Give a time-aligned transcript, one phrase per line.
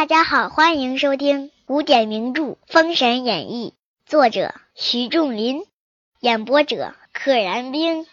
[0.00, 3.74] 大家好，欢迎收听古典名著《封神演义》，
[4.10, 5.66] 作者徐仲林，
[6.20, 8.06] 演播者可燃冰。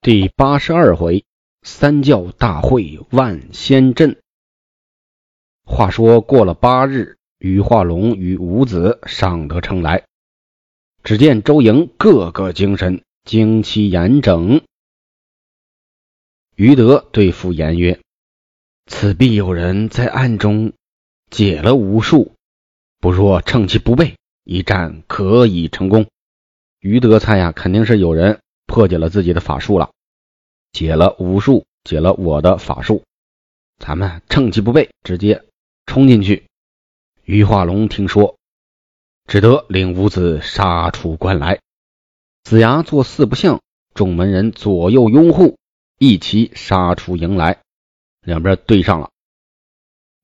[0.00, 1.24] 第八十二回，
[1.62, 4.22] 三教大会万仙阵。
[5.64, 10.04] 话说过了八日，羽化龙与五子上得城来，
[11.02, 14.62] 只见周营个个精神，旌旗严整。
[16.54, 17.98] 于德对付言曰
[18.90, 20.72] ：“此必有人在暗中
[21.30, 22.32] 解了巫术，
[22.98, 26.06] 不若趁其不备，一战可以成功。”
[26.80, 28.40] 于德猜呀，肯定是有人。
[28.66, 29.90] 破解了自己的法术了，
[30.72, 33.02] 解了武术，解了我的法术，
[33.78, 35.44] 咱们趁其不备，直接
[35.86, 36.44] 冲进去。
[37.24, 38.36] 于化龙听说，
[39.26, 41.58] 只得领五子杀出关来。
[42.44, 43.60] 子牙做四不像，
[43.94, 45.58] 众门人左右拥护，
[45.98, 47.60] 一齐杀出营来，
[48.30, 49.10] 两边对上了。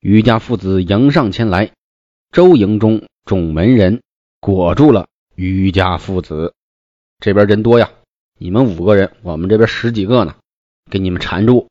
[0.00, 1.72] 于家父子迎上前来，
[2.30, 4.02] 周营中众门人
[4.38, 6.54] 裹住了于家父子，
[7.18, 7.90] 这边人多呀。
[8.38, 10.36] 你们五个人，我们这边十几个呢，
[10.88, 11.68] 给你们缠住。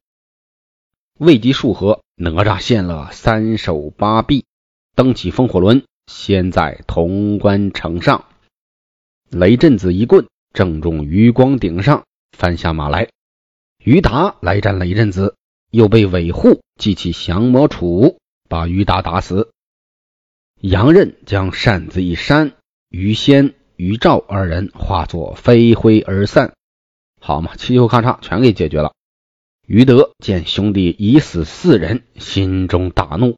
[1.18, 4.46] 未及数合，哪吒现了三手八臂，
[4.94, 8.26] 蹬起风火轮，先在潼关城上。
[9.30, 13.08] 雷震子一棍正中余光顶上，翻下马来。
[13.80, 15.36] 于达来战雷震子，
[15.76, 18.18] 又被韦护记起降魔杵，
[18.50, 19.52] 把于达打死。
[20.62, 22.54] 杨任将扇子一扇，
[22.90, 23.54] 于仙。
[23.78, 26.54] 于赵二人化作飞灰而散，
[27.20, 28.94] 好嘛，嘁哩咔嚓全给解决了。
[29.68, 33.36] 于德见兄弟已死四人，心中大怒，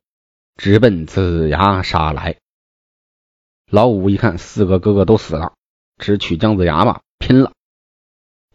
[0.56, 2.38] 直奔子牙杀来。
[3.72, 5.54] 老五一看四个哥哥都死了，
[5.98, 7.54] 只取姜子牙吧，拼了！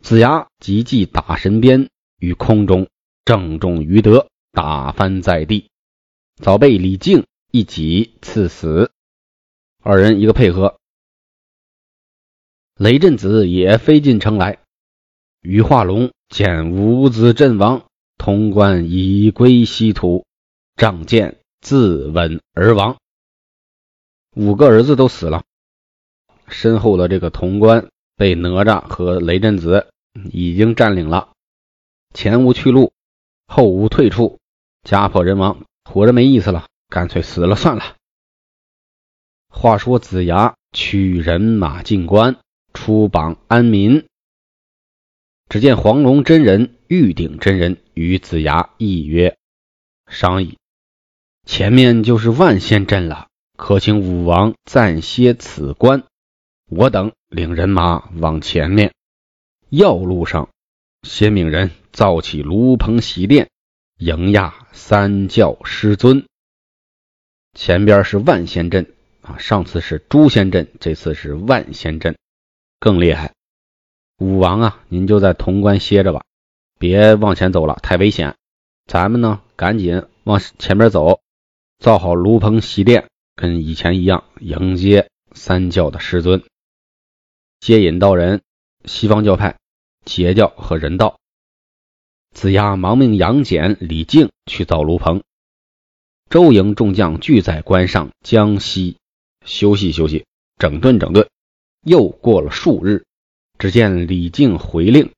[0.01, 1.91] 子牙急系打神鞭
[2.21, 2.87] 于空中，
[3.25, 5.71] 正中于德，打翻在地，
[6.37, 8.91] 早被李靖一戟刺死。
[9.81, 10.77] 二人一个配合。
[12.77, 14.59] 雷震子也飞进城来，
[15.41, 17.87] 羽化龙见五子阵亡，
[18.19, 20.27] 潼关已归西土，
[20.75, 22.97] 仗剑自刎而亡。
[24.35, 25.45] 五个儿子都死了，
[26.49, 29.87] 身后的这个潼关被哪吒和雷震子
[30.33, 31.33] 已经占领了，
[32.15, 32.93] 前无去路，
[33.55, 34.39] 后无退处，
[34.83, 37.97] 家破人亡，活着没意思了，干脆死了算了。
[39.49, 42.39] 话说子牙驱人马进关。
[42.75, 44.07] 出榜安民。
[45.51, 49.37] 只见黄龙真人、玉鼎真人与子牙议曰
[50.09, 50.57] ：“商议，
[51.47, 56.05] 前面就是万仙阵了，可请武王暂歇此关，
[56.71, 58.95] 我等领人马往前面。
[59.69, 60.49] 要路上，
[61.03, 63.51] 先命人造起炉棚席殿，
[63.99, 66.27] 迎压三教师尊。
[67.55, 72.17] 前边是万仙阵啊，上次是诛仙阵，这次是万仙阵。”
[72.79, 73.35] 更厉害，
[74.19, 76.25] 武王啊，您就在潼关歇着吧，
[76.79, 78.37] 别往前走了，太危险。
[78.87, 81.21] 咱们呢，赶紧往前边走，
[81.79, 86.43] 造好炉棚席殿，跟以前一样迎接三教的师尊，
[87.61, 88.43] 接引道人，
[88.85, 89.59] 西方教派、
[90.05, 91.19] 邪教和人道。
[92.33, 95.23] 子牙忙命杨戬、李靖去造炉棚，
[96.31, 98.97] 周营众将聚在关上江西
[99.45, 100.25] 休息休息，
[100.57, 101.29] 整顿整顿。
[101.83, 103.05] 又过了数日，
[103.59, 105.13] 只见李靖回令：“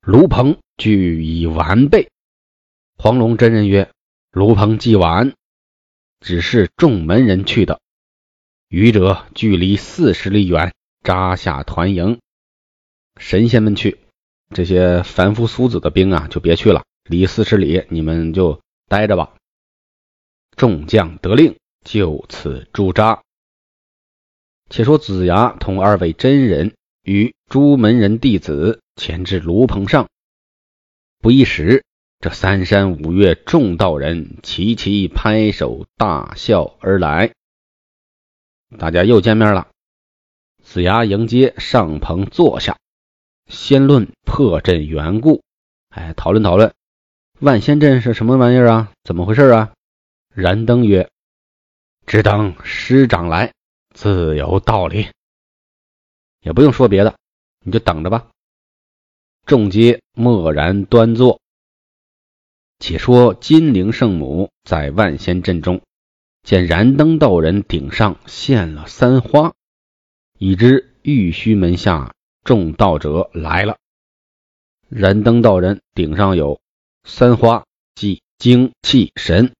[0.00, 2.10] 炉棚俱已完备。”
[2.96, 3.90] 黄龙真人曰
[4.32, 5.34] ：“炉棚既完，
[6.20, 7.80] 只是众门人去的。
[8.68, 10.72] 愚者距离四十里远，
[11.02, 12.18] 扎下团营。
[13.18, 13.98] 神仙们去，
[14.54, 16.84] 这些凡夫俗子的兵啊，就别去了。
[17.08, 19.34] 离四十里，你们就待着吧。”
[20.56, 23.22] 众将得令，就此驻扎。
[24.70, 30.08] 且说子牙同二位真人与朱门人弟子前至炉棚上，
[31.20, 31.84] 不一时，
[32.18, 37.32] 这三山五岳众道人齐齐拍手大笑而来。
[38.78, 39.68] 大家又见面了。
[40.62, 42.76] 子牙迎接上棚坐下，
[43.46, 45.42] 先论破阵缘故。
[45.88, 46.74] 哎，讨论讨论，
[47.40, 48.92] 万仙阵是什么玩意儿啊？
[49.04, 49.72] 怎么回事啊？
[50.34, 51.08] 燃灯曰
[52.06, 53.52] ：“只等师长来。”
[53.94, 55.08] 自有道理，
[56.42, 57.16] 也不用说别的，
[57.64, 58.28] 你就等着吧。
[59.46, 61.40] 众皆默然端坐。
[62.78, 65.80] 且说金陵圣母在万仙阵中，
[66.42, 69.54] 见燃灯道人顶上现了三花，
[70.36, 72.12] 已知玉虚门下
[72.46, 73.76] 众道者来了，
[74.88, 76.60] 燃灯道人顶上有
[77.02, 77.64] 三花，
[77.96, 79.52] 即精气神，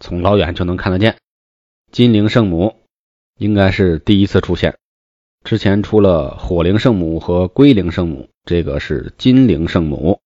[0.00, 1.18] 从老远就能看得见。
[1.92, 2.80] 金灵圣母
[3.38, 4.76] 应该是第一次出现，
[5.44, 10.20] 之前出了火灵圣母和龟灵圣母，这个是金灵圣母。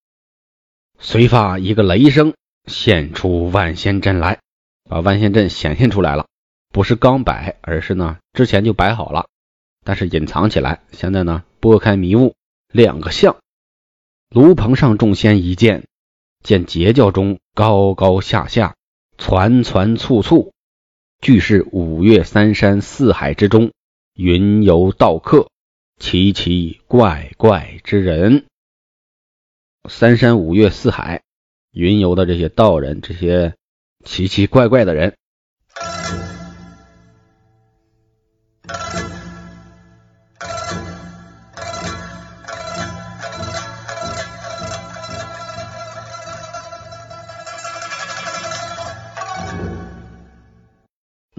[0.98, 2.32] 随发一个雷声，
[2.64, 4.40] 现出万仙阵来，
[4.88, 6.26] 把万仙阵显现出来了。
[6.70, 9.28] 不是刚摆，而是呢之前就摆好了，
[9.90, 10.82] 但是隐藏起来。
[10.92, 12.36] 现在呢拨开迷雾，
[12.72, 13.38] 两个像。
[14.28, 15.88] 炉棚上众仙一见，
[16.44, 18.76] 见截教中高高下下，
[19.18, 20.52] 攒攒簇簇，
[21.20, 23.72] 俱是五岳三山四海之中
[24.14, 25.48] 云游道客，
[25.98, 28.46] 奇奇怪怪之人。
[29.88, 31.24] 三山五岳四海
[31.72, 33.56] 云游的这些道人，这些
[34.04, 35.16] 奇奇怪怪的人。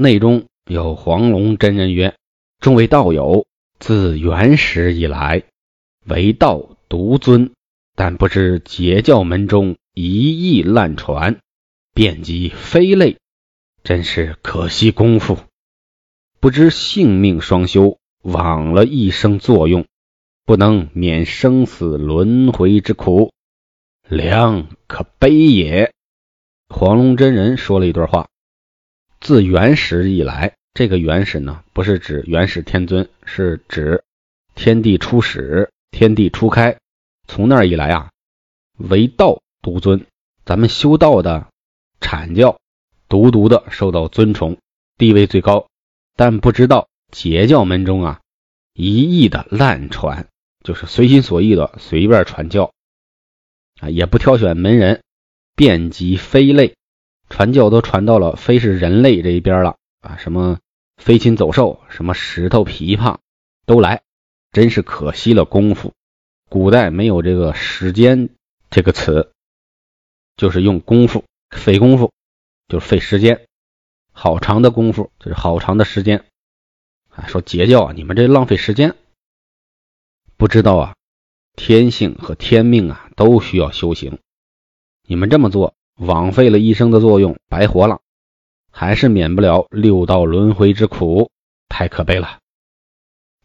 [0.02, 2.16] 内中有黄龙真人曰
[2.60, 3.46] ：“众位道友，
[3.78, 5.44] 自元始以来，
[6.08, 7.52] 为道独尊，
[7.96, 11.40] 但不知截教门中一意滥传，
[11.94, 13.18] 遍及非类，
[13.84, 15.38] 真是可惜功夫。
[16.40, 19.86] 不知性命双修，枉了一生作用，
[20.46, 23.32] 不能免生死轮回之苦，
[24.10, 25.94] 良可悲也。”
[26.70, 28.30] 黄龙真人说了一段话。
[29.22, 34.04] 自原始以来，这个原始呢，不是指元始天尊，是指
[34.56, 36.80] 天地初始、天地初开。
[37.28, 38.10] 从那儿以来啊，
[38.78, 40.08] 唯道独尊，
[40.44, 41.48] 咱们修道的
[42.00, 42.60] 阐教
[43.08, 44.58] 独独的受到尊崇，
[44.98, 45.68] 地位最高。
[46.16, 48.22] 但不知道截教门中啊，
[48.74, 50.30] 一意的滥传，
[50.64, 52.74] 就是随心所欲的随便传教
[53.80, 55.04] 啊，也不挑选门人，
[55.56, 56.74] 遍及非类。
[57.32, 60.18] 传教都传到了非是人类这一边了啊！
[60.18, 60.60] 什么
[60.98, 63.20] 飞禽走兽，什么石头琵琶
[63.66, 64.04] 都来，
[64.52, 65.94] 真是可惜了功夫。
[66.50, 68.30] 古代没有这个时间
[68.70, 69.32] 这个词，
[70.36, 72.12] 就是用功夫，费功夫
[72.68, 73.48] 就是费时间，
[74.12, 76.26] 好长的功夫就是好长的时间。
[77.08, 78.98] 啊，说截教啊，你们这浪费时间，
[80.36, 80.96] 不知道啊，
[81.56, 84.20] 天性和天命啊都需要修行，
[85.08, 85.74] 你们这么做。
[86.02, 88.00] 枉费了一生的作用，白活了，
[88.72, 91.30] 还是免不了六道轮回之苦，
[91.70, 92.40] 太可悲了。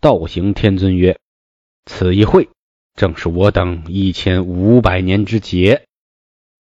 [0.01, 1.21] 道行天尊曰
[1.85, 2.49] ：“此一会，
[2.95, 5.85] 正是我等一千五百年之劫。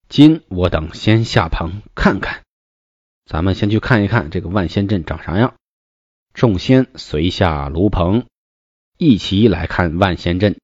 [0.07, 2.43] 今我等先下棚看看。
[3.25, 5.55] 咱们先去看一看这个万仙阵长啥样。”
[6.35, 8.27] 众仙随下炉棚，
[8.99, 10.59] 一齐来看万仙阵。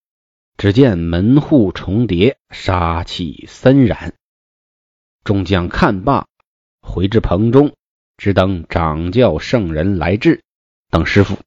[0.58, 4.12] 只见门户重叠，杀气森然。
[5.24, 6.26] 众将看罢，
[6.80, 7.76] 回至棚中，
[8.16, 10.42] 只等掌教圣人来至。
[10.90, 11.38] 等师傅，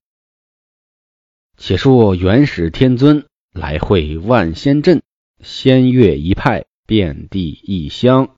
[1.58, 5.04] 且说元始天尊来会万仙阵，
[5.40, 8.36] 仙乐一派，遍地异香。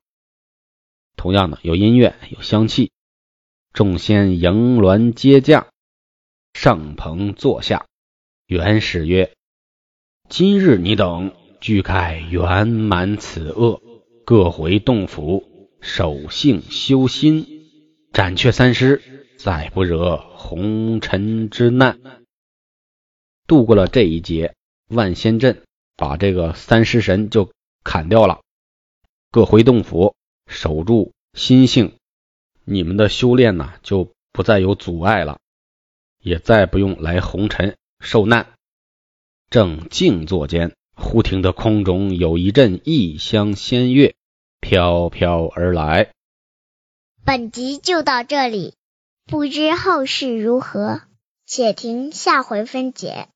[1.16, 2.92] 同样的，有音乐，有香气。
[3.74, 5.68] 众仙迎鸾接驾，
[6.54, 7.86] 上棚坐下。
[8.48, 9.34] 元始曰
[10.30, 13.82] ：“今日你等俱该圆满此恶。”
[14.30, 17.48] 各回洞府，守性修心，
[18.12, 19.02] 斩却三尸，
[19.38, 21.98] 再不惹红尘之难。
[23.48, 24.54] 度过了这一劫，
[24.90, 25.64] 万仙阵
[25.96, 27.54] 把这个三尸神就
[27.86, 28.42] 砍掉了。
[29.32, 30.14] 各回洞府，
[30.46, 31.94] 守住心性，
[32.66, 35.40] 你们的修炼呢就不再有阻碍了，
[36.22, 38.46] 也再不用来红尘受难。
[39.50, 40.74] 正静坐间。
[41.00, 44.16] 忽听得空中有一阵异香仙乐
[44.68, 46.12] 飘飘而来。
[47.24, 48.76] 本集就到这里，
[49.26, 51.04] 不知后事如何，
[51.46, 53.30] 且听下回分解。